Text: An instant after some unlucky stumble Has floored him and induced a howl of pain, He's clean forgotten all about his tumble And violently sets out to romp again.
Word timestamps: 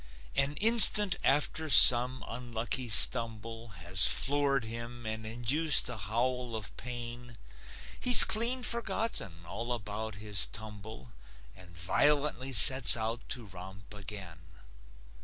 An 0.35 0.55
instant 0.55 1.15
after 1.23 1.69
some 1.69 2.25
unlucky 2.27 2.89
stumble 2.89 3.67
Has 3.85 4.07
floored 4.07 4.63
him 4.63 5.05
and 5.05 5.27
induced 5.27 5.87
a 5.89 5.95
howl 5.95 6.55
of 6.55 6.75
pain, 6.75 7.37
He's 7.99 8.23
clean 8.23 8.63
forgotten 8.63 9.45
all 9.45 9.71
about 9.71 10.15
his 10.15 10.47
tumble 10.47 11.11
And 11.55 11.77
violently 11.77 12.51
sets 12.51 12.97
out 12.97 13.21
to 13.29 13.45
romp 13.45 13.93
again. 13.93 14.39